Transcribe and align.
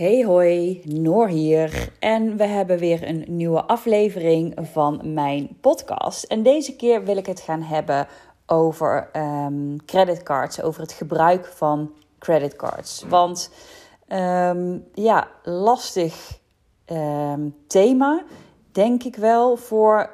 Hey 0.00 0.24
hoi, 0.24 0.82
Noor 0.84 1.28
hier. 1.28 1.92
En 1.98 2.36
we 2.36 2.44
hebben 2.46 2.78
weer 2.78 3.08
een 3.08 3.24
nieuwe 3.28 3.62
aflevering 3.62 4.54
van 4.60 5.00
mijn 5.12 5.56
podcast. 5.60 6.24
En 6.24 6.42
deze 6.42 6.76
keer 6.76 7.04
wil 7.04 7.16
ik 7.16 7.26
het 7.26 7.40
gaan 7.40 7.62
hebben 7.62 8.06
over 8.46 9.10
um, 9.16 9.84
creditcards, 9.84 10.62
over 10.62 10.80
het 10.80 10.92
gebruik 10.92 11.46
van 11.46 11.92
creditcards. 12.18 13.04
Want 13.08 13.50
um, 14.08 14.84
ja, 14.94 15.28
lastig 15.42 16.38
um, 16.86 17.56
thema, 17.66 18.24
denk 18.72 19.02
ik 19.02 19.16
wel, 19.16 19.56
voor 19.56 20.10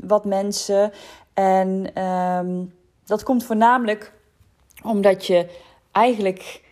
wat 0.00 0.24
mensen. 0.24 0.92
En 1.34 1.90
dat 3.04 3.22
komt 3.22 3.44
voornamelijk 3.44 4.12
omdat 4.82 5.26
je 5.26 5.50
eigenlijk 5.92 6.62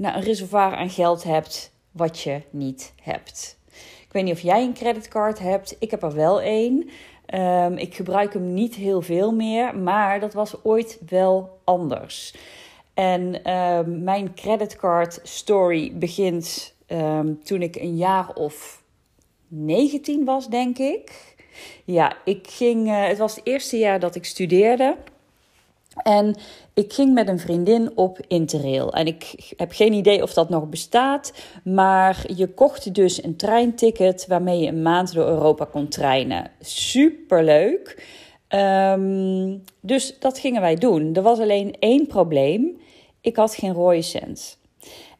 nou, 0.00 0.16
een 0.16 0.22
reservoir 0.22 0.76
aan 0.76 0.90
geld 0.90 1.24
hebt 1.24 1.72
wat 1.90 2.20
je 2.20 2.42
niet 2.50 2.92
hebt. 3.02 3.58
Ik 4.06 4.12
weet 4.12 4.24
niet 4.24 4.32
of 4.32 4.40
jij 4.40 4.62
een 4.62 4.72
creditcard 4.72 5.38
hebt. 5.38 5.76
Ik 5.78 5.90
heb 5.90 6.02
er 6.02 6.14
wel 6.14 6.40
één. 6.40 6.90
Um, 7.34 7.76
ik 7.76 7.94
gebruik 7.94 8.32
hem 8.32 8.54
niet 8.54 8.74
heel 8.74 9.02
veel 9.02 9.32
meer, 9.32 9.78
maar 9.78 10.20
dat 10.20 10.32
was 10.32 10.64
ooit 10.64 10.98
wel 11.08 11.58
anders. 11.64 12.34
En 12.94 13.52
um, 13.52 14.02
mijn 14.02 14.34
creditcard 14.34 15.20
story 15.22 15.92
begint 15.94 16.74
um, 16.86 17.42
toen 17.44 17.62
ik 17.62 17.76
een 17.76 17.96
jaar 17.96 18.34
of 18.34 18.82
19 19.48 20.24
was, 20.24 20.48
denk 20.48 20.78
ik. 20.78 21.34
Ja, 21.84 22.16
ik 22.24 22.46
ging. 22.50 22.86
Uh, 22.86 23.06
het 23.06 23.18
was 23.18 23.36
het 23.36 23.46
eerste 23.46 23.78
jaar 23.78 24.00
dat 24.00 24.14
ik 24.14 24.24
studeerde. 24.24 24.96
En 25.96 26.36
ik 26.74 26.92
ging 26.92 27.14
met 27.14 27.28
een 27.28 27.38
vriendin 27.38 27.96
op 27.96 28.18
Interrail. 28.28 28.92
En 28.92 29.06
ik 29.06 29.52
heb 29.56 29.72
geen 29.72 29.92
idee 29.92 30.22
of 30.22 30.32
dat 30.32 30.48
nog 30.48 30.68
bestaat. 30.68 31.32
Maar 31.64 32.24
je 32.36 32.46
kocht 32.46 32.94
dus 32.94 33.24
een 33.24 33.36
treinticket 33.36 34.26
waarmee 34.26 34.60
je 34.60 34.68
een 34.68 34.82
maand 34.82 35.14
door 35.14 35.26
Europa 35.26 35.64
kon 35.64 35.88
treinen. 35.88 36.50
Superleuk. 36.60 38.04
Um, 38.48 39.62
dus 39.80 40.18
dat 40.18 40.38
gingen 40.38 40.60
wij 40.60 40.74
doen. 40.74 41.14
Er 41.14 41.22
was 41.22 41.38
alleen 41.38 41.76
één 41.78 42.06
probleem. 42.06 42.80
Ik 43.20 43.36
had 43.36 43.54
geen 43.54 43.72
rode 43.72 44.02
cent. 44.02 44.58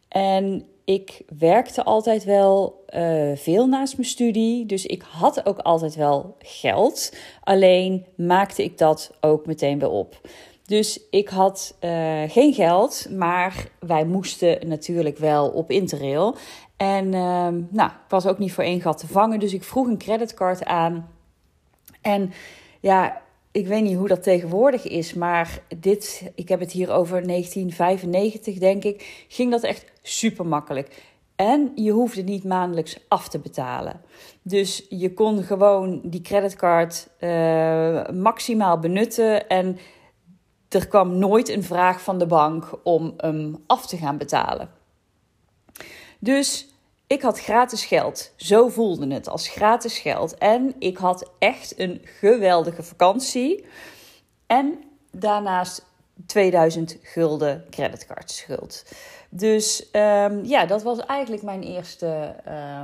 En 0.08 0.64
ik 0.84 1.22
werkte 1.38 1.84
altijd 1.84 2.24
wel 2.24 2.84
uh, 2.94 3.36
veel 3.36 3.66
naast 3.66 3.96
mijn 3.96 4.08
studie. 4.08 4.66
Dus 4.66 4.86
ik 4.86 5.02
had 5.10 5.46
ook 5.46 5.58
altijd 5.58 5.94
wel 5.94 6.36
geld. 6.38 7.16
Alleen 7.44 8.06
maakte 8.14 8.64
ik 8.64 8.78
dat 8.78 9.10
ook 9.20 9.46
meteen 9.46 9.78
weer 9.78 9.90
op. 9.90 10.20
Dus 10.70 11.00
ik 11.10 11.28
had 11.28 11.76
uh, 11.80 12.22
geen 12.28 12.54
geld, 12.54 13.06
maar 13.10 13.68
wij 13.80 14.04
moesten 14.04 14.68
natuurlijk 14.68 15.18
wel 15.18 15.48
op 15.48 15.70
Interrail. 15.70 16.36
En 16.76 17.04
uh, 17.04 17.48
nou, 17.70 17.90
ik 17.90 18.08
was 18.08 18.26
ook 18.26 18.38
niet 18.38 18.52
voor 18.52 18.64
één 18.64 18.80
gat 18.80 18.98
te 18.98 19.06
vangen, 19.06 19.38
dus 19.38 19.52
ik 19.52 19.64
vroeg 19.64 19.86
een 19.86 19.98
creditcard 19.98 20.64
aan. 20.64 21.10
En 22.00 22.32
ja, 22.80 23.22
ik 23.52 23.66
weet 23.66 23.82
niet 23.82 23.96
hoe 23.96 24.08
dat 24.08 24.22
tegenwoordig 24.22 24.88
is, 24.88 25.14
maar 25.14 25.62
dit, 25.78 26.30
ik 26.34 26.48
heb 26.48 26.60
het 26.60 26.72
hier 26.72 26.90
over 26.90 27.26
1995 27.26 28.58
denk 28.58 28.84
ik, 28.84 29.26
ging 29.28 29.50
dat 29.50 29.62
echt 29.62 29.84
super 30.02 30.46
makkelijk. 30.46 31.02
En 31.36 31.72
je 31.74 31.90
hoefde 31.90 32.22
niet 32.22 32.44
maandelijks 32.44 32.98
af 33.08 33.28
te 33.28 33.38
betalen. 33.38 34.00
Dus 34.42 34.86
je 34.88 35.14
kon 35.14 35.42
gewoon 35.42 36.00
die 36.04 36.20
creditcard 36.20 37.08
uh, 37.20 38.08
maximaal 38.08 38.78
benutten 38.78 39.48
en 39.48 39.78
er 40.74 40.88
kwam 40.88 41.18
nooit 41.18 41.48
een 41.48 41.64
vraag 41.64 42.00
van 42.00 42.18
de 42.18 42.26
bank 42.26 42.70
om 42.82 43.14
hem 43.16 43.64
af 43.66 43.86
te 43.86 43.96
gaan 43.96 44.18
betalen. 44.18 44.70
Dus 46.18 46.68
ik 47.06 47.22
had 47.22 47.40
gratis 47.40 47.84
geld. 47.84 48.32
Zo 48.36 48.68
voelde 48.68 49.14
het 49.14 49.28
als 49.28 49.48
gratis 49.48 49.98
geld. 49.98 50.38
En 50.38 50.74
ik 50.78 50.96
had 50.96 51.30
echt 51.38 51.78
een 51.78 52.00
geweldige 52.04 52.82
vakantie. 52.82 53.64
En 54.46 54.78
daarnaast 55.10 55.86
2000 56.26 56.96
gulden 57.02 57.64
creditcardschuld. 57.70 58.84
Dus 59.30 59.88
um, 59.92 60.44
ja, 60.44 60.66
dat 60.66 60.82
was 60.82 60.98
eigenlijk 60.98 61.42
mijn 61.42 61.62
eerste 61.62 62.34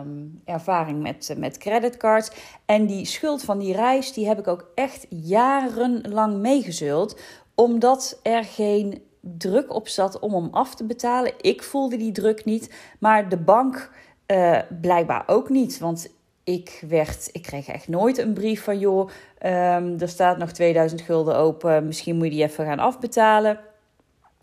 um, 0.01 0.41
ervaring 0.45 1.03
met, 1.03 1.35
met 1.37 1.59
creditcards. 1.59 2.31
En 2.65 2.87
die 2.87 3.05
schuld 3.05 3.43
van 3.43 3.59
die 3.59 3.75
reis, 3.75 4.13
die 4.13 4.27
heb 4.29 4.39
ik 4.39 4.49
ook 4.49 4.71
echt 4.75 5.07
jarenlang 5.09 6.37
meegezult 6.37 7.21
omdat 7.57 8.21
er 8.23 8.45
geen 8.45 9.03
druk 9.21 9.75
op 9.75 9.89
zat 9.89 10.19
om 10.19 10.35
hem 10.35 10.49
af 10.51 10.75
te 10.75 10.85
betalen. 10.85 11.33
Ik 11.41 11.63
voelde 11.63 11.97
die 11.97 12.13
druk 12.13 12.45
niet, 12.45 12.75
maar 12.99 13.29
de 13.29 13.37
bank 13.37 13.91
uh, 14.27 14.59
blijkbaar 14.81 15.23
ook 15.27 15.49
niet. 15.49 15.79
Want 15.79 16.11
ik, 16.45 16.85
werd, 16.89 17.29
ik 17.33 17.43
kreeg 17.43 17.69
echt 17.69 17.89
nooit 17.89 18.19
een 18.19 18.33
brief 18.33 18.65
van: 18.65 18.79
joh, 18.79 19.09
um, 19.43 20.01
er 20.01 20.09
staat 20.09 20.39
nog 20.39 20.53
2000 20.53 21.01
gulden 21.01 21.37
open, 21.37 21.87
misschien 21.87 22.17
moet 22.17 22.25
je 22.25 22.31
die 22.31 22.43
even 22.43 22.65
gaan 22.65 22.79
afbetalen. 22.79 23.61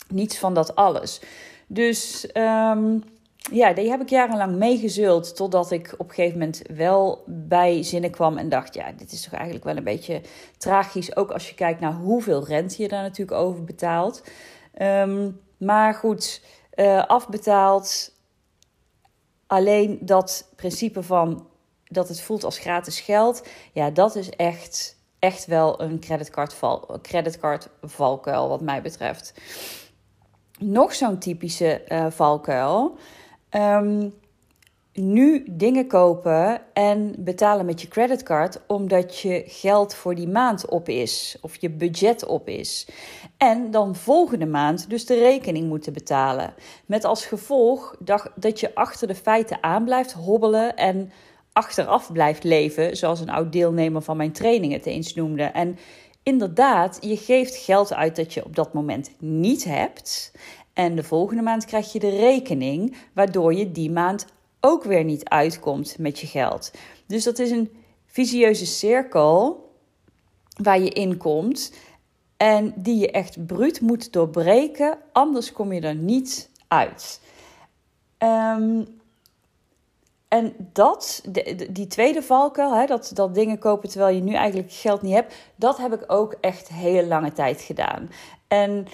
Niets 0.08 0.38
van 0.38 0.54
dat 0.54 0.76
alles. 0.76 1.22
Dus 1.68 2.28
um, 2.34 3.04
ja, 3.52 3.74
die 3.74 3.90
heb 3.90 4.02
ik 4.02 4.10
jarenlang 4.10 4.56
meegezult. 4.56 5.36
Totdat 5.36 5.72
ik 5.72 5.94
op 5.98 6.08
een 6.10 6.16
gegeven 6.16 6.40
moment 6.40 6.62
wel 6.76 7.24
bij 7.28 7.84
zinnen 7.84 8.12
kwam 8.12 8.38
en 8.38 8.50
dacht: 8.50 8.74
ja, 8.74 8.92
dit 8.92 9.12
is 9.12 9.22
toch 9.22 9.34
eigenlijk 9.34 9.64
wel 9.64 9.78
een 9.78 9.84
beetje 9.84 10.22
tragisch. 10.58 11.16
Ook 11.16 11.32
als 11.32 11.50
je 11.50 11.56
kijkt 11.56 11.80
naar 11.80 11.94
hoeveel 11.94 12.46
rente 12.46 12.82
je 12.82 12.88
daar 12.88 13.02
natuurlijk 13.02 13.38
over 13.38 13.64
betaalt. 13.64 14.24
Um, 14.82 15.42
maar 15.58 15.94
goed, 15.94 16.42
uh, 16.76 17.06
afbetaald. 17.06 18.12
Alleen 19.48 19.98
dat 20.02 20.52
principe 20.56 21.04
van 21.04 21.48
dat 21.84 22.08
het 22.08 22.22
voelt 22.22 22.44
als 22.44 22.58
gratis 22.58 23.00
geld. 23.00 23.48
Ja, 23.74 23.90
dat 23.90 24.16
is 24.16 24.30
echt, 24.30 24.98
echt 25.20 25.46
wel 25.46 25.82
een 25.82 26.00
creditcard, 26.00 26.54
val, 26.54 27.00
creditcard 27.02 27.70
valkuil, 27.82 28.50
wat 28.50 28.62
mij 28.62 28.82
betreft. 28.82 29.34
Nog 30.60 30.94
zo'n 30.94 31.18
typische 31.20 31.84
uh, 31.88 32.06
valkuil. 32.10 32.98
Um, 33.56 34.14
nu 34.94 35.44
dingen 35.50 35.88
kopen 35.88 36.62
en 36.74 37.16
betalen 37.18 37.66
met 37.66 37.82
je 37.82 37.88
creditcard 37.88 38.60
omdat 38.68 39.20
je 39.20 39.44
geld 39.48 39.96
voor 39.96 40.16
die 40.16 40.28
maand 40.28 40.70
op 40.70 40.90
is 40.90 41.38
of 41.42 41.56
je 41.56 41.70
budget 41.70 42.26
op 42.26 42.48
is. 42.48 42.88
En 43.38 43.72
dan 43.72 43.96
volgende 43.96 44.46
maand 44.46 44.90
dus 44.90 45.06
de 45.06 45.20
rekening 45.20 45.68
moeten 45.68 45.94
betalen. 45.94 46.54
Met 46.86 47.04
als 47.04 47.26
gevolg 47.26 47.96
dat 48.36 48.60
je 48.60 48.76
achter 48.76 49.08
de 49.08 49.16
feiten 49.16 49.64
aan 49.64 49.84
blijft 49.84 50.12
hobbelen 50.12 50.76
en 50.76 51.12
achteraf 51.54 52.12
blijft 52.12 52.44
leven, 52.44 52.98
zoals 52.98 53.20
een 53.20 53.30
oud 53.30 53.52
deelnemer 53.52 54.02
van 54.02 54.18
mijn 54.18 54.32
training 54.32 54.74
het 54.74 54.86
eens 54.86 55.14
noemde. 55.14 55.44
En 55.44 55.78
inderdaad, 56.24 56.98
je 57.02 57.18
geeft 57.18 57.56
geld 57.56 57.94
uit 57.94 58.16
dat 58.16 58.34
je 58.34 58.46
op 58.46 58.56
dat 58.56 58.74
moment 58.74 59.12
niet 59.20 59.64
hebt. 59.64 60.32
En 60.74 60.96
de 60.96 61.04
volgende 61.04 61.42
maand 61.42 61.66
krijg 61.66 61.92
je 61.92 62.00
de 62.00 62.16
rekening, 62.16 62.96
waardoor 63.14 63.54
je 63.54 63.72
die 63.72 63.92
maand 63.92 64.26
ook 64.60 64.84
weer 64.84 65.04
niet 65.04 65.30
uitkomt 65.30 65.98
met 65.98 66.20
je 66.20 66.28
geld. 66.28 66.72
Dus 67.08 67.24
dat 67.24 67.40
is 67.40 67.52
een 67.52 67.72
visieuze 68.06 68.66
cirkel 68.66 69.70
waar 70.62 70.80
je 70.80 70.90
in 70.90 71.18
komt 71.18 71.74
en 72.38 72.74
die 72.76 72.98
je 72.98 73.12
echt 73.12 73.46
bruut 73.46 73.82
moet 73.82 74.14
doorbreken, 74.14 74.98
anders 75.12 75.52
kom 75.52 75.74
je 75.74 75.82
er 75.82 75.96
niet 75.96 76.50
uit. 76.68 77.22
Um, 78.18 79.02
en 80.28 80.56
dat, 80.72 81.24
die 81.70 81.88
tweede 81.88 82.22
valkuil, 82.22 82.76
hè, 82.76 82.86
dat, 82.86 83.12
dat 83.14 83.36
dingen 83.36 83.60
kopen 83.60 83.90
terwijl 83.90 84.16
je 84.16 84.22
nu 84.22 84.34
eigenlijk 84.34 84.72
geld 84.72 85.02
niet 85.02 85.14
hebt, 85.14 85.36
dat 85.56 85.78
heb 85.78 85.94
ik 85.94 86.04
ook 86.08 86.36
echt 86.42 86.68
hele 86.68 87.08
lange 87.08 87.34
tijd 87.34 87.62
gedaan. 87.62 88.10
En 88.48 88.88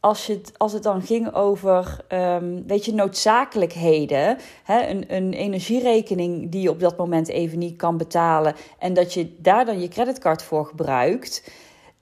als, 0.00 0.26
je 0.26 0.40
als 0.56 0.72
het 0.72 0.82
dan 0.82 1.02
ging 1.02 1.34
over, 1.34 2.04
um, 2.08 2.66
weet 2.66 2.84
je, 2.84 2.94
noodzakelijkheden, 2.94 4.38
hè, 4.64 4.86
een, 4.86 5.04
een 5.08 5.32
energierekening 5.32 6.50
die 6.50 6.62
je 6.62 6.70
op 6.70 6.80
dat 6.80 6.96
moment 6.96 7.28
even 7.28 7.58
niet 7.58 7.76
kan 7.76 7.96
betalen 7.96 8.54
en 8.78 8.94
dat 8.94 9.14
je 9.14 9.34
daar 9.38 9.64
dan 9.64 9.80
je 9.80 9.88
creditcard 9.88 10.42
voor 10.42 10.66
gebruikt, 10.66 11.50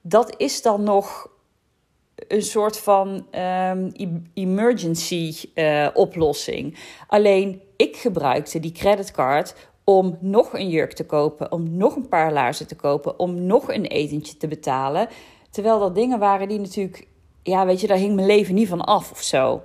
dat 0.01 0.35
is 0.37 0.63
dan 0.63 0.83
nog 0.83 1.31
een 2.29 2.43
soort 2.43 2.79
van 2.79 3.27
um, 3.71 3.93
emergency 4.35 5.35
uh, 5.55 5.89
oplossing. 5.95 6.79
Alleen 7.07 7.63
ik 7.77 7.97
gebruikte 7.97 8.61
die 8.61 8.73
creditcard 8.73 9.55
om 9.85 10.19
nog 10.21 10.53
een 10.53 10.69
jurk 10.69 10.93
te 10.93 11.07
kopen, 11.07 11.53
om 11.53 11.77
nog 11.77 11.97
een 11.97 12.09
paar 12.09 12.33
laarzen 12.33 12.67
te 12.67 12.77
kopen, 12.77 13.19
om 13.19 13.47
nog 13.47 13.73
een 13.73 13.85
etentje 13.85 14.37
te 14.37 14.49
betalen. 14.49 15.09
Terwijl 15.51 15.79
dat 15.79 15.95
dingen 15.95 16.19
waren 16.19 16.49
die 16.49 16.61
natuurlijk 16.61 17.07
ja, 17.43 17.67
weet 17.67 17.81
je, 17.81 17.87
daar 17.87 17.97
hing 17.97 18.15
mijn 18.15 18.27
leven 18.27 18.55
niet 18.55 18.69
van 18.69 18.85
af 18.85 19.11
of 19.11 19.23
zo. 19.23 19.63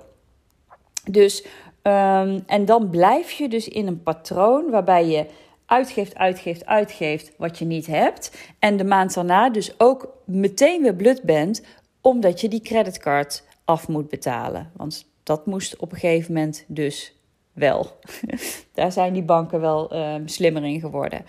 Dus, 1.10 1.44
um, 1.82 2.42
en 2.46 2.64
dan 2.64 2.90
blijf 2.90 3.30
je 3.30 3.48
dus 3.48 3.68
in 3.68 3.86
een 3.86 4.02
patroon 4.02 4.70
waarbij 4.70 5.06
je 5.06 5.26
uitgeeft, 5.66 6.14
uitgeeft, 6.14 6.66
uitgeeft 6.66 7.32
wat 7.36 7.58
je 7.58 7.64
niet 7.64 7.86
hebt. 7.86 8.36
En 8.58 8.76
de 8.76 8.84
maand 8.84 9.14
daarna 9.14 9.50
dus 9.50 9.80
ook 9.80 10.08
meteen 10.24 10.82
weer 10.82 10.94
blut 10.94 11.22
bent, 11.22 11.62
omdat 12.00 12.40
je 12.40 12.48
die 12.48 12.60
creditcard 12.60 13.44
af 13.64 13.88
moet 13.88 14.08
betalen. 14.08 14.70
Want 14.76 15.06
dat 15.22 15.46
moest 15.46 15.76
op 15.76 15.92
een 15.92 15.98
gegeven 15.98 16.34
moment 16.34 16.64
dus 16.66 17.14
wel. 17.52 17.98
Daar 18.74 18.92
zijn 18.92 19.12
die 19.12 19.22
banken 19.22 19.60
wel 19.60 19.90
ehm, 19.90 20.26
slimmer 20.26 20.64
in 20.64 20.80
geworden. 20.80 21.24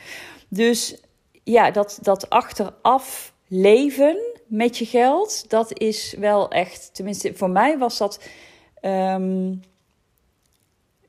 Dus 0.47 1.01
ja, 1.43 1.71
dat, 1.71 1.99
dat 2.01 2.29
achteraf 2.29 3.33
leven 3.47 4.17
met 4.45 4.77
je 4.77 4.85
geld, 4.85 5.49
dat 5.49 5.79
is 5.79 6.15
wel 6.19 6.49
echt, 6.49 6.89
tenminste 6.93 7.35
voor 7.35 7.49
mij 7.49 7.77
was 7.77 7.97
dat. 7.97 8.23
Um, 8.81 9.61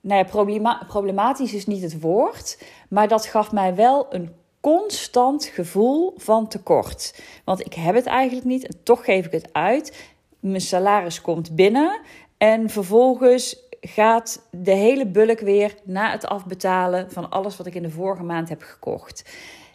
nou 0.01 0.21
ja, 0.21 0.25
problema 0.25 0.85
problematisch 0.89 1.55
is 1.55 1.67
niet 1.67 1.83
het 1.83 2.01
woord, 2.01 2.59
maar 2.89 3.09
dat 3.09 3.27
gaf 3.27 3.53
mij 3.53 3.75
wel 3.75 4.07
een 4.15 4.35
constant 4.61 5.45
gevoel 5.45 6.15
van 6.17 6.49
tekort. 6.49 7.23
Want 7.45 7.67
ik 7.67 7.75
heb 7.75 7.95
het 7.95 8.07
eigenlijk 8.07 8.47
niet 8.47 8.67
en 8.67 8.83
toch 8.83 9.05
geef 9.05 9.27
ik 9.27 9.33
het 9.33 9.49
uit. 9.53 10.09
Mijn 10.41 10.61
salaris 10.61 11.21
komt 11.21 11.55
binnen 11.55 12.01
en 12.39 12.71
vervolgens 12.71 13.65
gaat 13.81 14.47
de 14.51 14.73
hele 14.73 15.07
bulk 15.07 15.41
weer 15.41 15.75
na 15.83 16.11
het 16.11 16.27
afbetalen 16.27 17.11
van 17.11 17.31
alles 17.31 17.57
wat 17.57 17.67
ik 17.67 17.75
in 17.75 17.83
de 17.83 17.91
vorige 17.91 18.23
maand 18.23 18.49
heb 18.49 18.63
gekocht. 18.63 19.25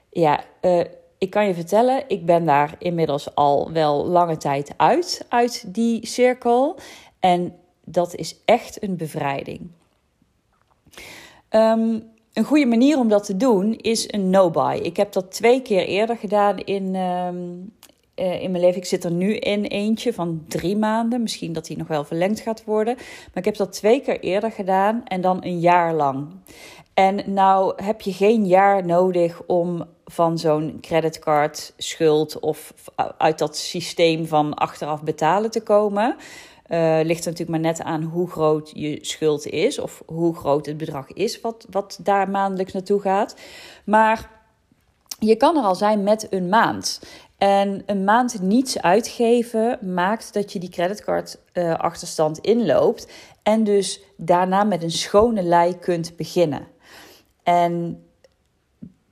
Ja, 0.10 0.44
uh, 0.62 0.82
ik 1.22 1.30
kan 1.30 1.48
je 1.48 1.54
vertellen, 1.54 2.04
ik 2.08 2.26
ben 2.26 2.46
daar 2.46 2.76
inmiddels 2.80 3.36
al 3.36 3.72
wel 3.72 4.06
lange 4.06 4.38
tijd 4.38 4.74
uit, 4.78 5.26
uit 5.30 5.64
die 5.74 6.08
cirkel. 6.08 6.76
En 7.20 7.56
dat 7.84 8.16
is 8.16 8.36
echt 8.46 8.84
een 8.84 8.98
bevrijding. 8.98 9.70
Ehm, 11.50 12.00
een 12.34 12.44
goede 12.44 12.66
manier 12.66 12.98
om 12.98 13.08
dat 13.08 13.26
te 13.26 13.38
doen 13.38 13.76
is 13.76 14.14
een 14.14 14.30
no-buy. 14.30 14.80
Ik 14.84 14.98
heb 14.98 15.12
dat 15.12 15.32
twee 15.32 15.62
keer 15.62 15.86
eerder 15.86 16.18
gedaan 16.18 16.58
in, 16.58 16.96
ehm, 16.96 17.38
eh, 18.16 18.42
in 18.42 18.52
mijn 18.52 18.64
leven. 18.64 18.82
Ik 18.82 18.86
zit 18.86 19.04
er 19.04 19.12
nu 19.12 19.36
in 19.36 19.64
eentje 19.64 20.14
van 20.14 20.44
drie 20.48 20.78
maanden. 20.78 21.22
Misschien 21.22 21.54
dat 21.54 21.66
die 21.66 21.78
nog 21.78 21.88
wel 21.88 22.04
verlengd 22.04 22.40
gaat 22.40 22.64
worden. 22.64 22.96
Maar 22.96 23.34
ik 23.34 23.46
heb 23.46 23.56
dat 23.56 23.74
twee 23.74 24.02
keer 24.02 24.20
eerder 24.20 24.52
gedaan 24.52 25.02
en 25.06 25.22
dan 25.22 25.44
een 25.44 25.60
jaar 25.60 25.94
lang. 25.94 26.28
En 27.02 27.34
nou 27.34 27.84
heb 27.84 28.02
je 28.02 28.14
geen 28.14 28.46
jaar 28.46 28.86
nodig 28.86 29.42
om 29.46 29.86
van 30.06 30.38
zo'n 30.38 30.78
creditcard 30.82 31.74
schuld 31.78 32.40
of 32.40 32.74
uit 33.18 33.40
dat 33.40 33.58
systeem 33.58 34.28
van 34.28 34.54
achteraf 34.54 35.04
betalen 35.04 35.52
te 35.52 35.64
komen. 35.64 36.16
Uh, 36.68 37.00
ligt 37.04 37.26
er 37.26 37.32
natuurlijk 37.32 37.50
maar 37.50 37.60
net 37.60 37.82
aan 37.82 38.04
hoe 38.04 38.30
groot 38.30 38.72
je 38.74 38.98
schuld 39.02 39.46
is 39.46 39.80
of 39.80 40.04
hoe 40.06 40.36
groot 40.36 40.66
het 40.66 40.78
bedrag 40.78 41.14
is 41.14 41.42
wat, 41.42 41.66
wat 41.70 42.00
daar 42.04 42.30
maandelijks 42.30 42.74
naartoe 42.74 43.02
gaat. 43.02 43.36
Maar 43.84 44.30
je 45.20 45.36
kan 45.36 45.58
er 45.58 45.64
al 45.64 45.76
zijn 45.76 46.04
met 46.04 46.28
een 46.30 46.50
maand. 46.50 47.02
En 47.38 47.84
een 47.86 48.04
maand 48.04 48.42
niets 48.42 48.82
uitgeven 48.82 49.94
maakt 49.94 50.34
dat 50.34 50.54
je 50.54 50.60
die 50.60 50.70
creditcard 50.70 51.38
uh, 51.54 51.74
achterstand 51.74 52.38
inloopt. 52.38 53.08
En 53.44 53.64
dus 53.64 54.02
daarna 54.18 54.64
met 54.64 54.84
een 54.84 54.92
schone 54.92 55.44
lei 55.44 55.78
kunt 55.80 56.16
beginnen. 56.18 56.71
En 57.44 58.04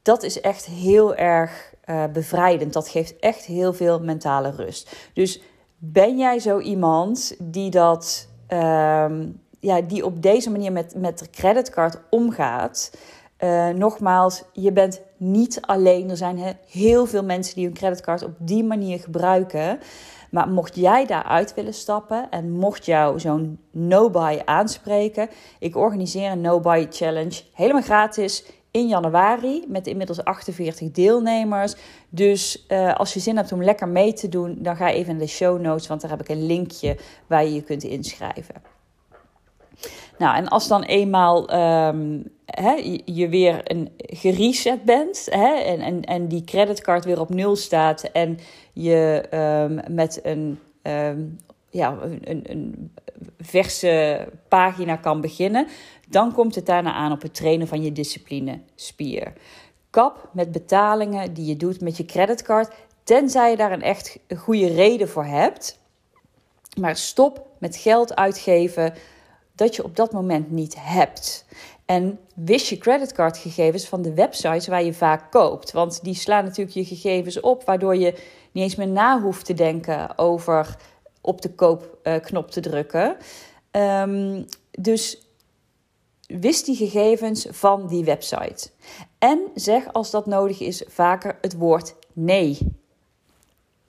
dat 0.01 0.23
is 0.23 0.41
echt 0.41 0.65
heel 0.65 1.15
erg 1.15 1.73
uh, 1.85 2.03
bevrijdend. 2.13 2.73
Dat 2.73 2.89
geeft 2.89 3.19
echt 3.19 3.45
heel 3.45 3.73
veel 3.73 3.99
mentale 3.99 4.49
rust. 4.49 4.95
Dus 5.13 5.41
ben 5.77 6.17
jij 6.17 6.39
zo 6.39 6.59
iemand 6.59 7.35
die 7.39 7.69
dat, 7.69 8.27
uh, 8.49 9.11
ja, 9.59 9.81
die 9.81 10.05
op 10.05 10.21
deze 10.21 10.51
manier 10.51 10.71
met, 10.71 10.95
met 10.95 11.19
de 11.19 11.29
creditcard 11.29 11.97
omgaat? 12.09 12.91
Uh, 13.43 13.69
nogmaals, 13.69 14.43
je 14.53 14.71
bent 14.71 15.01
niet 15.17 15.61
alleen. 15.61 16.09
Er 16.09 16.17
zijn 16.17 16.57
heel 16.67 17.05
veel 17.05 17.23
mensen 17.23 17.55
die 17.55 17.65
hun 17.65 17.73
creditcard 17.73 18.23
op 18.23 18.31
die 18.37 18.63
manier 18.63 18.99
gebruiken. 18.99 19.79
Maar 20.31 20.49
mocht 20.49 20.75
jij 20.75 21.05
daaruit 21.05 21.53
willen 21.53 21.73
stappen 21.73 22.29
en 22.29 22.51
mocht 22.51 22.85
jou 22.85 23.19
zo'n 23.19 23.59
no-buy 23.71 24.41
aanspreken, 24.45 25.29
ik 25.59 25.75
organiseer 25.75 26.31
een 26.31 26.41
no-buy 26.41 26.87
challenge 26.89 27.41
helemaal 27.53 27.81
gratis 27.81 28.45
in 28.71 28.87
januari 28.87 29.65
met 29.67 29.87
inmiddels 29.87 30.23
48 30.23 30.91
deelnemers. 30.91 31.75
Dus 32.09 32.65
uh, 32.67 32.93
als 32.93 33.13
je 33.13 33.19
zin 33.19 33.37
hebt 33.37 33.51
om 33.51 33.63
lekker 33.63 33.87
mee 33.87 34.13
te 34.13 34.29
doen, 34.29 34.57
dan 34.59 34.75
ga 34.75 34.91
even 34.91 35.11
in 35.11 35.19
de 35.19 35.27
show 35.27 35.61
notes, 35.61 35.87
want 35.87 36.01
daar 36.01 36.09
heb 36.09 36.21
ik 36.21 36.29
een 36.29 36.45
linkje 36.45 36.97
waar 37.27 37.43
je 37.43 37.53
je 37.53 37.63
kunt 37.63 37.83
inschrijven. 37.83 38.78
Nou, 40.17 40.35
en 40.35 40.47
als 40.47 40.67
dan 40.67 40.83
eenmaal 40.83 41.47
hè, 42.45 43.01
je 43.05 43.29
weer 43.29 43.71
een 43.71 43.91
gereset 43.97 44.83
bent 44.83 45.27
en, 45.29 45.79
en, 45.79 46.01
en 46.01 46.27
die 46.27 46.43
creditcard 46.43 47.05
weer 47.05 47.19
op 47.19 47.29
nul 47.29 47.55
staat 47.55 48.03
en 48.03 48.37
je 48.73 49.23
um, 49.33 49.95
met 49.95 50.19
een, 50.23 50.59
um, 50.81 51.37
ja, 51.69 51.97
een, 52.01 52.41
een 52.43 52.91
verse 53.39 54.27
pagina 54.47 54.95
kan 54.95 55.21
beginnen, 55.21 55.67
dan 56.07 56.33
komt 56.33 56.55
het 56.55 56.65
daarna 56.65 56.93
aan 56.93 57.11
op 57.11 57.21
het 57.21 57.33
trainen 57.33 57.67
van 57.67 57.83
je 57.83 57.91
discipline 57.91 58.59
spier. 58.75 59.33
Kap 59.89 60.29
met 60.33 60.51
betalingen 60.51 61.33
die 61.33 61.45
je 61.45 61.55
doet 61.55 61.81
met 61.81 61.97
je 61.97 62.05
creditcard, 62.05 62.73
tenzij 63.03 63.49
je 63.49 63.57
daar 63.57 63.71
een 63.71 63.81
echt 63.81 64.19
goede 64.37 64.67
reden 64.67 65.09
voor 65.09 65.25
hebt. 65.25 65.79
Maar 66.79 66.95
stop 66.95 67.47
met 67.57 67.75
geld 67.75 68.15
uitgeven 68.15 68.93
dat 69.59 69.75
je 69.75 69.83
op 69.83 69.95
dat 69.95 70.11
moment 70.11 70.51
niet 70.51 70.75
hebt. 70.79 71.45
En 71.85 72.19
wist 72.35 72.67
je 72.67 72.77
creditcardgegevens 72.77 73.85
van 73.85 74.01
de 74.01 74.13
websites 74.13 74.67
waar 74.67 74.83
je 74.83 74.93
vaak 74.93 75.31
koopt. 75.31 75.71
Want 75.71 76.03
die 76.03 76.13
slaan 76.13 76.43
natuurlijk 76.43 76.75
je 76.75 76.85
gegevens 76.85 77.39
op, 77.39 77.63
waardoor 77.63 77.95
je 77.95 78.13
niet 78.51 78.63
eens 78.63 78.75
meer 78.75 78.87
na 78.87 79.21
hoeft 79.21 79.45
te 79.45 79.53
denken 79.53 80.17
over 80.17 80.75
op 81.21 81.41
de 81.41 81.49
koopknop 81.49 82.51
te 82.51 82.59
drukken. 82.59 83.17
Um, 83.71 84.45
dus 84.71 85.27
wist 86.27 86.65
die 86.65 86.75
gegevens 86.75 87.47
van 87.49 87.87
die 87.87 88.03
website. 88.03 88.69
En 89.17 89.39
zeg 89.55 89.93
als 89.93 90.11
dat 90.11 90.25
nodig 90.25 90.59
is 90.59 90.83
vaker 90.87 91.37
het 91.41 91.53
woord 91.53 91.95
nee. 92.13 92.57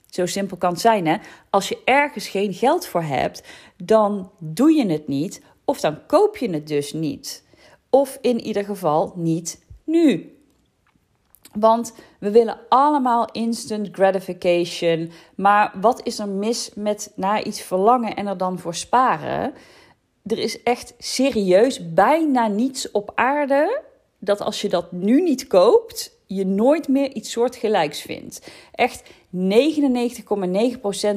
Zo 0.09 0.25
simpel 0.25 0.57
kan 0.57 0.71
het 0.71 0.81
zijn, 0.81 1.07
hè? 1.07 1.17
Als 1.49 1.69
je 1.69 1.81
ergens 1.85 2.27
geen 2.27 2.53
geld 2.53 2.85
voor 2.85 3.03
hebt, 3.03 3.43
dan 3.77 4.31
doe 4.37 4.71
je 4.71 4.91
het 4.91 5.07
niet 5.07 5.41
of 5.71 5.79
dan 5.79 6.05
koop 6.05 6.37
je 6.37 6.49
het 6.49 6.67
dus 6.67 6.93
niet. 6.93 7.43
Of 7.89 8.17
in 8.21 8.41
ieder 8.41 8.65
geval 8.65 9.13
niet 9.15 9.65
nu. 9.83 10.35
Want 11.53 11.93
we 12.19 12.31
willen 12.31 12.59
allemaal 12.69 13.31
instant 13.31 13.89
gratification. 13.91 15.11
Maar 15.35 15.73
wat 15.81 16.05
is 16.05 16.19
er 16.19 16.29
mis 16.29 16.71
met 16.75 17.11
naar 17.15 17.43
iets 17.43 17.61
verlangen 17.61 18.15
en 18.15 18.27
er 18.27 18.37
dan 18.37 18.59
voor 18.59 18.75
sparen? 18.75 19.53
er 20.25 20.37
is 20.37 20.63
echt 20.63 20.93
serieus 20.97 21.93
bijna 21.93 22.47
niets 22.47 22.91
op 22.91 23.11
aarde 23.15 23.81
dat 24.19 24.41
als 24.41 24.61
je 24.61 24.69
dat 24.69 24.91
nu 24.91 25.21
niet 25.21 25.47
koopt, 25.47 26.11
je 26.25 26.45
nooit 26.45 26.87
meer 26.87 27.11
iets 27.11 27.31
soortgelijks 27.31 28.01
vindt. 28.01 28.51
Echt 28.71 29.03
99,9% 29.35 29.39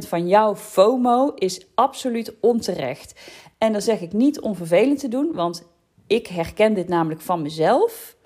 van 0.08 0.28
jouw 0.28 0.56
FOMO 0.56 1.32
is 1.34 1.66
absoluut 1.74 2.34
onterecht. 2.40 3.20
En 3.58 3.72
dan 3.72 3.82
zeg 3.82 4.00
ik 4.00 4.12
niet 4.12 4.40
om 4.40 4.54
vervelend 4.54 4.98
te 4.98 5.08
doen, 5.08 5.32
want 5.32 5.66
ik 6.06 6.26
herken 6.26 6.74
dit 6.74 6.88
namelijk 6.88 7.20
van 7.20 7.42
mezelf. 7.42 8.16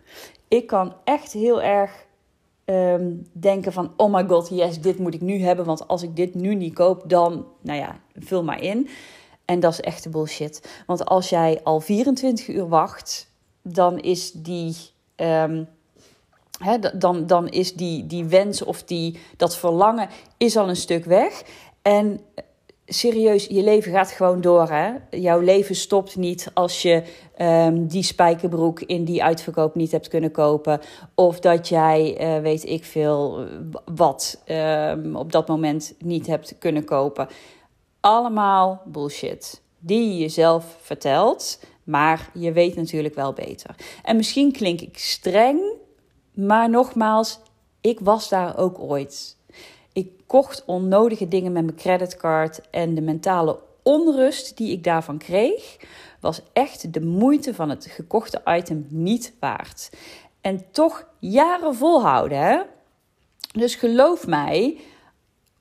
Ik 0.49 0.67
kan 0.67 0.95
echt 1.05 1.33
heel 1.33 1.63
erg 1.63 2.07
ehm, 2.65 3.13
denken 3.33 3.73
van, 3.73 3.93
oh 3.97 4.13
my 4.13 4.25
god, 4.29 4.49
yes, 4.49 4.81
dit 4.81 4.99
moet 4.99 5.15
ik 5.15 5.21
nu 5.21 5.41
hebben, 5.43 5.65
want 5.65 5.89
als 5.89 6.03
ik 6.03 6.17
dit 6.17 6.35
nu 6.35 6.55
niet 6.55 6.75
koop, 6.75 7.03
dan, 7.07 7.47
nou 7.63 7.79
ja, 7.79 8.01
vul 8.15 8.45
maar 8.45 8.63
in. 8.63 8.89
En 9.45 9.61
dat 9.61 9.73
is 9.73 9.81
echte 9.81 10.09
bullshit. 10.09 10.83
Want 10.87 11.05
als 11.05 11.29
jij 11.29 11.61
al 11.63 11.81
24 11.81 12.49
uur 12.49 12.69
wacht, 12.69 13.31
dan 13.63 13.99
is 13.99 14.33
die. 14.33 14.77
Um, 15.17 15.69
dan, 16.95 17.27
dan 17.27 17.49
is 17.49 17.75
die, 17.75 18.07
die 18.07 18.25
wens 18.25 18.63
of 18.63 18.83
die, 18.83 19.19
dat 19.37 19.57
verlangen 19.57 20.09
is 20.37 20.57
al 20.57 20.69
een 20.69 20.77
stuk 20.77 21.05
weg. 21.05 21.43
En 21.83 22.21
eh, 22.35 22.45
serieus, 22.87 23.47
je 23.47 23.63
leven 23.63 23.93
gaat 23.93 24.11
gewoon 24.11 24.41
door. 24.41 24.69
Hè? 24.69 24.93
Jouw 25.11 25.41
leven 25.41 25.75
stopt 25.75 26.17
niet 26.17 26.51
als 26.55 26.83
je 26.83 27.03
um, 27.39 27.87
die 27.87 28.03
spijkerbroek 28.03 28.81
in 28.81 29.05
die 29.05 29.23
uitverkoop 29.23 29.75
niet 29.75 29.93
hebt 29.93 30.09
kunnen 30.09 30.31
kopen. 30.31 30.81
Of 31.15 31.41
dat 31.41 31.69
jij, 31.69 32.21
uh, 32.21 32.43
weet 32.43 32.65
ik 32.65 32.85
veel, 32.85 33.47
wat 33.95 34.43
um, 34.47 35.17
op 35.17 35.33
dat 35.33 35.49
moment 35.49 35.95
niet 35.99 36.27
hebt 36.27 36.59
kunnen 36.59 36.85
kopen 36.85 37.29
allemaal 38.01 38.83
bullshit. 38.85 39.63
Die 39.79 40.09
je 40.09 40.19
jezelf 40.19 40.77
vertelt, 40.81 41.61
maar 41.85 42.31
je 42.35 42.53
weet 42.53 42.77
natuurlijk 42.77 43.15
wel 43.15 43.33
beter. 43.33 43.75
En 44.03 44.17
misschien 44.17 44.53
klink 44.53 44.81
ik 44.81 44.99
streng, 44.99 45.61
maar 46.47 46.71
nogmaals, 46.71 47.39
ik 47.81 48.01
was 48.01 48.29
daar 48.29 48.59
ook 48.59 48.79
ooit. 48.79 49.37
Ik 49.93 50.11
kocht 50.27 50.65
onnodige 50.65 51.29
dingen 51.29 51.53
met 51.53 51.65
mijn 51.65 51.77
creditcard 51.77 52.61
en 52.71 52.95
de 52.95 53.01
mentale 53.01 53.59
onrust 53.83 54.57
die 54.57 54.73
ik 54.73 54.85
daarvan 54.85 55.19
kreeg, 55.19 55.77
was 56.21 56.41
echt 56.53 56.93
de 56.93 57.01
moeite 57.01 57.55
van 57.55 57.71
het 57.71 57.87
gekochte 57.87 58.43
item 58.45 58.87
niet 58.89 59.35
waard. 59.41 59.91
En 60.41 60.65
toch 60.71 61.09
jaren 61.19 61.75
volhouden, 61.75 62.39
hè? 62.39 62.61
Dus 63.53 63.75
geloof 63.75 64.27
mij, 64.27 64.79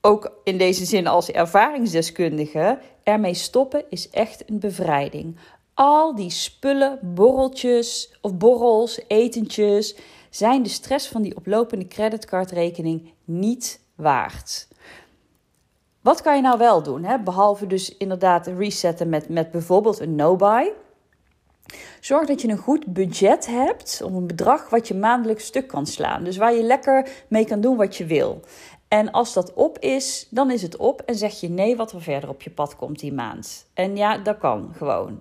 ook 0.01 0.31
in 0.43 0.57
deze 0.57 0.86
zin 0.86 1.07
als 1.07 1.31
ervaringsdeskundige, 1.31 2.79
ermee 3.03 3.34
stoppen 3.34 3.84
is 3.89 4.10
echt 4.10 4.50
een 4.50 4.60
bevrijding. 4.60 5.38
Al 5.74 6.15
die 6.15 6.29
spullen, 6.29 7.00
borreltjes 7.01 8.17
of 8.22 8.38
borrels, 8.38 9.00
etentjes, 9.07 9.96
zijn 10.38 10.63
de 10.63 10.70
stress 10.70 11.08
van 11.08 11.22
die 11.22 11.36
oplopende 11.36 11.88
creditcardrekening 11.88 13.13
niet 13.24 13.79
waard. 13.96 14.67
Wat 16.01 16.22
kan 16.22 16.36
je 16.36 16.41
nou 16.41 16.58
wel 16.58 16.84
doen? 16.84 17.03
Hè? 17.03 17.20
Behalve 17.20 17.67
dus 17.67 17.98
inderdaad 17.98 18.48
resetten 18.48 19.10
met, 19.10 19.29
met 19.29 19.51
bijvoorbeeld 19.51 20.00
een 20.00 20.15
no-buy. 20.15 20.72
Zorg 22.00 22.27
dat 22.27 22.41
je 22.41 22.48
een 22.48 22.58
goed 22.58 22.86
budget 22.86 23.46
hebt 23.46 24.01
om 24.03 24.15
een 24.15 24.27
bedrag 24.27 24.70
wat 24.70 24.88
je 24.88 24.94
maandelijks 24.94 25.46
stuk 25.46 25.67
kan 25.67 25.86
slaan. 25.86 26.24
Dus 26.24 26.38
waar 26.38 26.53
je 26.53 26.63
lekker 26.63 27.10
mee 27.27 27.46
kan 27.46 27.62
doen 27.62 27.77
wat 27.77 27.96
je 27.96 28.06
wil. 28.06 28.41
En 28.88 29.12
als 29.12 29.34
dat 29.34 29.53
op 29.53 29.79
is, 29.79 30.27
dan 30.29 30.51
is 30.51 30.62
het 30.62 30.75
op 30.75 31.01
en 31.01 31.15
zeg 31.15 31.39
je 31.39 31.50
nee 31.50 31.75
wat 31.75 31.91
er 31.91 32.01
verder 32.01 32.29
op 32.29 32.41
je 32.41 32.50
pad 32.50 32.75
komt 32.75 33.00
die 33.00 33.13
maand. 33.13 33.70
En 33.74 33.96
ja, 33.96 34.17
dat 34.17 34.38
kan 34.38 34.72
gewoon. 34.75 35.20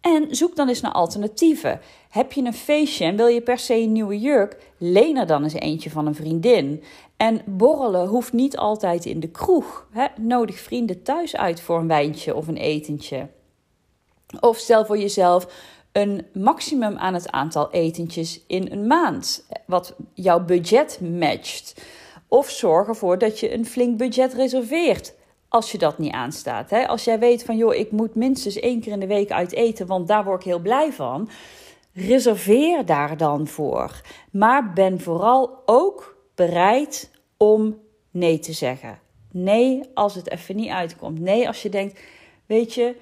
En 0.00 0.36
zoek 0.36 0.56
dan 0.56 0.68
eens 0.68 0.80
naar 0.80 0.92
alternatieven. 0.92 1.80
Heb 2.08 2.32
je 2.32 2.42
een 2.42 2.54
feestje 2.54 3.04
en 3.04 3.16
wil 3.16 3.26
je 3.26 3.40
per 3.40 3.58
se 3.58 3.74
een 3.74 3.92
nieuwe 3.92 4.18
jurk? 4.18 4.56
Leen 4.78 5.16
er 5.16 5.26
dan 5.26 5.42
eens 5.42 5.52
eentje 5.52 5.90
van 5.90 6.06
een 6.06 6.14
vriendin. 6.14 6.82
En 7.16 7.42
borrelen 7.46 8.06
hoeft 8.06 8.32
niet 8.32 8.56
altijd 8.56 9.04
in 9.04 9.20
de 9.20 9.28
kroeg. 9.28 9.88
Nodig 10.16 10.58
vrienden 10.58 11.02
thuis 11.02 11.36
uit 11.36 11.60
voor 11.60 11.78
een 11.78 11.88
wijntje 11.88 12.34
of 12.34 12.48
een 12.48 12.56
etentje. 12.56 13.28
Of 14.40 14.58
stel 14.58 14.84
voor 14.86 14.98
jezelf 14.98 15.46
een 15.92 16.26
maximum 16.32 16.96
aan 16.96 17.14
het 17.14 17.30
aantal 17.30 17.70
etentjes 17.70 18.40
in 18.46 18.72
een 18.72 18.86
maand, 18.86 19.46
wat 19.66 19.94
jouw 20.14 20.44
budget 20.44 21.00
matcht. 21.00 21.84
Of 22.28 22.50
zorg 22.50 22.88
ervoor 22.88 23.18
dat 23.18 23.40
je 23.40 23.54
een 23.54 23.66
flink 23.66 23.96
budget 23.98 24.34
reserveert 24.34 25.14
als 25.50 25.72
je 25.72 25.78
dat 25.78 25.98
niet 25.98 26.12
aanstaat. 26.12 26.70
Hè? 26.70 26.88
Als 26.88 27.04
jij 27.04 27.18
weet 27.18 27.44
van, 27.44 27.56
joh, 27.56 27.74
ik 27.74 27.90
moet 27.90 28.14
minstens 28.14 28.56
één 28.56 28.80
keer 28.80 28.92
in 28.92 29.00
de 29.00 29.06
week 29.06 29.30
uit 29.30 29.52
eten, 29.52 29.86
want 29.86 30.08
daar 30.08 30.24
word 30.24 30.40
ik 30.40 30.46
heel 30.46 30.58
blij 30.58 30.92
van. 30.92 31.28
Reserveer 31.92 32.86
daar 32.86 33.16
dan 33.16 33.46
voor. 33.46 34.00
Maar 34.30 34.72
ben 34.72 35.00
vooral 35.00 35.62
ook 35.66 36.16
bereid 36.34 37.10
om 37.36 37.78
nee 38.10 38.38
te 38.38 38.52
zeggen. 38.52 38.98
Nee 39.30 39.80
als 39.94 40.14
het 40.14 40.30
even 40.30 40.56
niet 40.56 40.70
uitkomt. 40.70 41.20
Nee 41.20 41.46
als 41.46 41.62
je 41.62 41.68
denkt, 41.68 42.00
weet 42.46 42.74
je, 42.74 42.96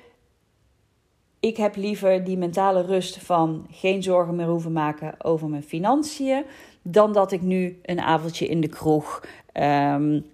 ik 1.40 1.56
heb 1.56 1.76
liever 1.76 2.24
die 2.24 2.38
mentale 2.38 2.82
rust 2.82 3.18
van 3.18 3.66
geen 3.70 4.02
zorgen 4.02 4.36
meer 4.36 4.46
hoeven 4.46 4.72
maken 4.72 5.24
over 5.24 5.48
mijn 5.48 5.62
financiën, 5.62 6.44
dan 6.82 7.12
dat 7.12 7.32
ik 7.32 7.42
nu 7.42 7.78
een 7.82 8.00
avondje 8.00 8.46
in 8.46 8.60
de 8.60 8.68
kroeg 8.68 9.24
um, 9.52 10.26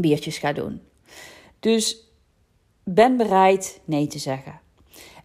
biertjes 0.00 0.38
ga 0.38 0.52
doen. 0.52 0.80
Dus 1.62 2.12
ben 2.84 3.16
bereid 3.16 3.80
nee 3.84 4.06
te 4.06 4.18
zeggen. 4.18 4.60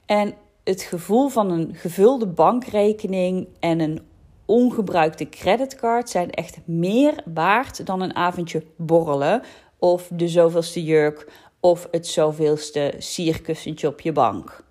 En 0.06 0.34
het 0.64 0.82
gevoel 0.82 1.28
van 1.28 1.52
een 1.52 1.76
gevulde 1.76 2.28
bankrekening 2.28 3.48
en 3.60 3.80
een 3.80 4.02
ongebruikte 4.46 5.30
creditcard 5.30 6.10
zijn 6.10 6.32
echt 6.32 6.58
meer 6.66 7.24
waard 7.34 7.86
dan 7.86 8.02
een 8.02 8.16
avondje 8.16 8.64
borrelen 8.76 9.42
of 9.80 10.10
de 10.14 10.28
zoveelste 10.28 10.84
jurk 10.84 11.32
of 11.60 11.88
het 11.92 12.08
zoveelste 12.08 12.94
sierkussentje 12.98 13.88
op 13.88 14.02
je 14.02 14.12
bank. 14.12 14.64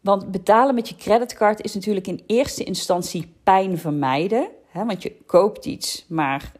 Want 0.00 0.30
betalen 0.30 0.74
met 0.74 0.88
je 0.88 0.96
creditcard 0.96 1.62
is 1.62 1.74
natuurlijk 1.74 2.06
in 2.06 2.22
eerste 2.26 2.64
instantie 2.64 3.34
pijn 3.42 3.78
vermijden. 3.78 4.48
Hè, 4.68 4.84
want 4.84 5.02
je 5.02 5.16
koopt 5.26 5.66
iets, 5.66 6.04
maar 6.08 6.52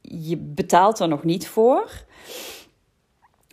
je 0.00 0.36
betaalt 0.36 0.98
er 0.98 1.08
nog 1.08 1.24
niet 1.24 1.48
voor. 1.48 2.06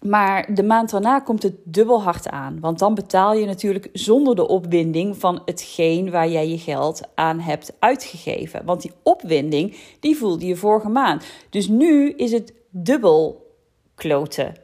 Maar 0.08 0.54
de 0.54 0.64
maand 0.64 0.90
daarna 0.90 1.20
komt 1.20 1.44
het 1.44 1.56
dubbel 1.64 2.04
hard 2.04 2.30
aan. 2.30 2.60
Want 2.60 2.80
dan 2.80 2.94
betaal 2.94 3.34
je 3.34 3.46
natuurlijk 3.46 3.90
zonder 3.94 4.36
de 4.36 4.48
opwinding 4.48 5.18
van 5.18 5.42
hetgeen 5.46 6.12
waar 6.12 6.30
jij 6.30 6.50
je 6.50 6.58
geld 6.58 7.02
aan 7.16 7.40
hebt 7.40 7.74
uitgegeven. 7.80 8.66
Want 8.66 8.82
die 8.82 8.92
opwinding, 9.04 9.78
die 10.00 10.18
voelde 10.18 10.46
je 10.46 10.56
vorige 10.56 10.90
maand. 10.90 11.26
Dus 11.50 11.68
nu 11.68 12.10
is 12.12 12.32
het 12.32 12.54
dubbel 12.70 13.52
kloten. 13.96 14.56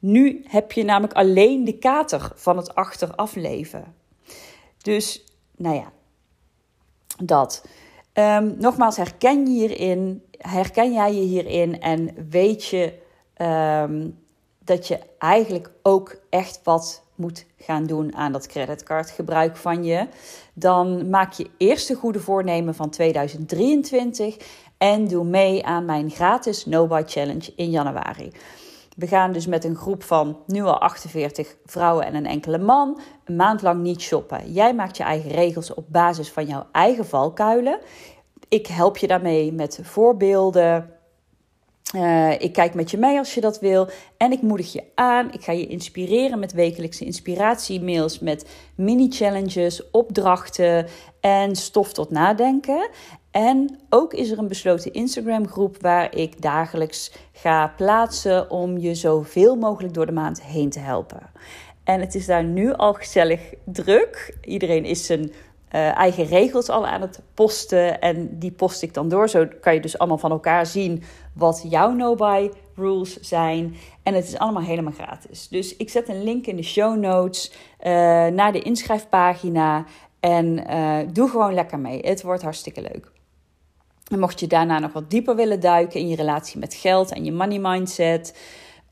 Nu 0.00 0.44
heb 0.46 0.72
je 0.72 0.84
namelijk 0.84 1.12
alleen 1.12 1.64
de 1.64 1.78
kater 1.78 2.30
van 2.34 2.56
het 2.56 2.74
achterafleven. 2.74 3.94
Dus, 4.82 5.24
nou 5.56 5.74
ja, 5.74 5.92
dat. 7.24 7.66
Um, 8.14 8.54
nogmaals, 8.58 8.96
herken 8.96 9.46
je 9.46 9.52
hierin, 9.52 10.22
herken 10.30 10.92
jij 10.92 11.14
je 11.14 11.20
hierin 11.20 11.80
en 11.80 12.28
weet 12.30 12.64
je 12.64 12.92
um, 13.42 14.26
dat 14.68 14.86
je 14.86 14.98
eigenlijk 15.18 15.70
ook 15.82 16.16
echt 16.30 16.60
wat 16.64 17.02
moet 17.14 17.46
gaan 17.58 17.86
doen 17.86 18.14
aan 18.14 18.32
dat 18.32 18.46
creditcardgebruik 18.46 19.56
van 19.56 19.84
je. 19.84 20.06
Dan 20.54 21.10
maak 21.10 21.32
je 21.32 21.50
eerst 21.56 21.88
de 21.88 21.94
goede 21.94 22.20
voornemen 22.20 22.74
van 22.74 22.90
2023 22.90 24.36
en 24.78 25.08
doe 25.08 25.24
mee 25.24 25.66
aan 25.66 25.84
mijn 25.84 26.10
gratis 26.10 26.66
No 26.66 26.86
Buy 26.86 27.02
Challenge 27.06 27.52
in 27.56 27.70
januari. 27.70 28.32
We 28.96 29.06
gaan 29.06 29.32
dus 29.32 29.46
met 29.46 29.64
een 29.64 29.76
groep 29.76 30.02
van 30.02 30.38
nu 30.46 30.62
al 30.62 30.80
48 30.80 31.56
vrouwen 31.66 32.06
en 32.06 32.14
een 32.14 32.26
enkele 32.26 32.58
man 32.58 33.00
een 33.24 33.36
maand 33.36 33.62
lang 33.62 33.82
niet 33.82 34.00
shoppen. 34.00 34.52
Jij 34.52 34.74
maakt 34.74 34.96
je 34.96 35.02
eigen 35.02 35.30
regels 35.30 35.74
op 35.74 35.84
basis 35.88 36.30
van 36.30 36.46
jouw 36.46 36.66
eigen 36.72 37.06
valkuilen. 37.06 37.78
Ik 38.48 38.66
help 38.66 38.96
je 38.96 39.06
daarmee 39.06 39.52
met 39.52 39.80
voorbeelden. 39.82 40.97
Uh, 41.94 42.40
ik 42.40 42.52
kijk 42.52 42.74
met 42.74 42.90
je 42.90 42.98
mee 42.98 43.18
als 43.18 43.34
je 43.34 43.40
dat 43.40 43.60
wil. 43.60 43.88
En 44.16 44.32
ik 44.32 44.42
moedig 44.42 44.72
je 44.72 44.82
aan. 44.94 45.32
Ik 45.32 45.44
ga 45.44 45.52
je 45.52 45.66
inspireren 45.66 46.38
met 46.38 46.52
wekelijkse 46.52 47.04
inspiratiemails, 47.04 48.18
met 48.18 48.46
mini-challenges, 48.74 49.90
opdrachten 49.90 50.86
en 51.20 51.56
stof 51.56 51.92
tot 51.92 52.10
nadenken. 52.10 52.88
En 53.30 53.78
ook 53.88 54.14
is 54.14 54.30
er 54.30 54.38
een 54.38 54.48
besloten 54.48 54.92
Instagram 54.92 55.48
groep 55.48 55.76
waar 55.80 56.16
ik 56.16 56.42
dagelijks 56.42 57.12
ga 57.32 57.72
plaatsen 57.76 58.50
om 58.50 58.78
je 58.78 58.94
zoveel 58.94 59.56
mogelijk 59.56 59.94
door 59.94 60.06
de 60.06 60.12
maand 60.12 60.42
heen 60.42 60.70
te 60.70 60.78
helpen. 60.78 61.30
En 61.84 62.00
het 62.00 62.14
is 62.14 62.26
daar 62.26 62.44
nu 62.44 62.72
al 62.72 62.94
gezellig 62.94 63.40
druk. 63.64 64.36
Iedereen 64.44 64.84
is 64.84 65.06
zijn 65.06 65.32
uh, 65.72 65.96
eigen 65.96 66.24
regels 66.24 66.68
al 66.68 66.86
aan 66.86 67.00
het 67.00 67.20
posten 67.34 68.00
en 68.00 68.38
die 68.38 68.52
post 68.52 68.82
ik 68.82 68.94
dan 68.94 69.08
door. 69.08 69.28
Zo 69.28 69.48
kan 69.60 69.74
je 69.74 69.80
dus 69.80 69.98
allemaal 69.98 70.18
van 70.18 70.30
elkaar 70.30 70.66
zien 70.66 71.02
wat 71.34 71.64
jouw 71.68 71.92
no-buy 71.92 72.50
rules 72.74 73.20
zijn. 73.20 73.76
En 74.02 74.14
het 74.14 74.24
is 74.24 74.38
allemaal 74.38 74.62
helemaal 74.62 74.92
gratis. 74.92 75.48
Dus 75.48 75.76
ik 75.76 75.90
zet 75.90 76.08
een 76.08 76.24
link 76.24 76.46
in 76.46 76.56
de 76.56 76.62
show 76.62 76.98
notes 76.98 77.50
uh, 77.50 77.56
naar 78.26 78.52
de 78.52 78.62
inschrijfpagina. 78.62 79.84
En 80.20 80.70
uh, 80.70 80.98
doe 81.12 81.28
gewoon 81.28 81.54
lekker 81.54 81.78
mee. 81.78 82.00
Het 82.00 82.22
wordt 82.22 82.42
hartstikke 82.42 82.80
leuk. 82.80 83.10
En 84.10 84.18
mocht 84.18 84.40
je 84.40 84.46
daarna 84.46 84.78
nog 84.78 84.92
wat 84.92 85.10
dieper 85.10 85.36
willen 85.36 85.60
duiken 85.60 86.00
in 86.00 86.08
je 86.08 86.16
relatie 86.16 86.58
met 86.58 86.74
geld 86.74 87.12
en 87.12 87.24
je 87.24 87.32
money 87.32 87.58
mindset, 87.58 88.38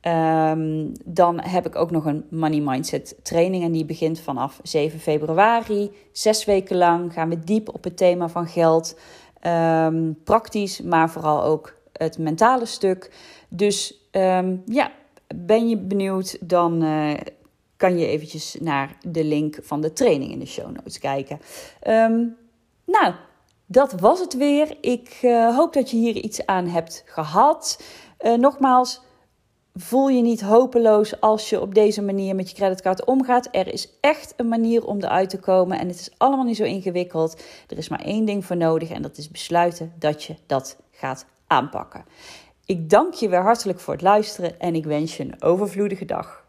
um, 0.03 0.93
dan 1.05 1.41
heb 1.41 1.67
ik 1.67 1.76
ook 1.76 1.91
nog 1.91 2.05
een 2.05 2.25
money 2.31 2.61
mindset 2.61 3.17
training 3.23 3.65
en 3.65 3.73
die 3.73 3.85
begint 3.85 4.21
vanaf 4.21 4.61
7 4.62 5.00
februari. 5.00 5.91
Zes 6.12 6.45
weken 6.45 6.76
lang 6.76 7.12
gaan 7.12 7.29
we 7.29 7.38
diep 7.38 7.75
op 7.75 7.85
het 7.85 7.97
thema 7.97 8.29
van 8.29 8.47
geld. 8.47 8.99
Um, 9.47 10.19
praktisch, 10.25 10.81
maar 10.83 11.11
vooral 11.11 11.43
ook 11.43 11.76
het 11.93 12.19
mentale 12.19 12.67
stuk. 12.67 13.11
Dus 13.49 14.09
um, 14.12 14.62
ja, 14.67 14.93
ben 15.35 15.69
je 15.69 15.79
benieuwd, 15.79 16.49
dan 16.49 16.85
uh, 16.85 17.15
kan 17.76 17.99
je 17.99 18.07
eventjes 18.07 18.57
naar 18.61 18.97
de 19.03 19.25
link 19.25 19.59
van 19.62 19.81
de 19.81 19.93
training 19.93 20.33
in 20.33 20.38
de 20.38 20.47
show 20.47 20.71
notes 20.71 20.99
kijken. 20.99 21.41
nou, 22.85 23.15
dat 23.67 24.00
was 24.00 24.21
het 24.21 24.37
weer. 24.37 24.76
Ik 24.81 25.19
uh, 25.23 25.57
hoop 25.57 25.73
dat 25.73 25.91
je 25.91 25.97
hier 25.97 26.17
iets 26.17 26.47
aan 26.47 26.67
hebt 26.67 27.03
gehad. 27.07 27.83
Uh, 28.21 28.35
nogmaals, 28.35 29.03
voel 29.76 30.09
je 30.09 30.23
niet 30.23 30.40
hopeloos 30.40 31.21
als 31.21 31.50
je 31.50 31.61
op 31.61 31.75
deze 31.75 32.02
manier 32.02 32.35
met 32.35 32.50
je 32.50 32.56
creditcard 32.56 33.04
omgaat. 33.04 33.49
Er 33.50 33.73
is 33.73 33.88
echt 34.00 34.35
een 34.37 34.49
manier 34.49 34.87
om 34.87 35.02
eruit 35.02 35.30
te 35.30 35.38
komen 35.38 35.78
en 35.78 35.88
het 35.88 36.00
is 36.00 36.11
allemaal 36.16 36.45
niet 36.45 36.56
zo 36.56 36.64
ingewikkeld. 36.64 37.42
Er 37.68 37.78
is 37.78 37.88
maar 37.88 38.02
één 38.02 38.25
ding 38.25 38.45
voor 38.45 38.56
nodig 38.56 38.90
en 38.90 39.02
dat 39.02 39.18
is 39.18 39.30
besluiten 39.30 39.92
dat 39.99 40.25
je 40.25 40.35
dat 40.47 40.76
gaat 40.90 41.26
aanpakken. 41.47 42.04
Ik 42.64 42.90
dank 42.90 43.14
je 43.14 43.28
weer 43.28 43.42
hartelijk 43.42 43.80
voor 43.80 43.92
het 43.92 44.02
luisteren 44.02 44.61
en 44.61 44.75
ik 44.75 44.85
wens 44.85 45.16
je 45.16 45.23
een 45.23 45.42
overvloedige 45.42 46.04
dag. 46.04 46.46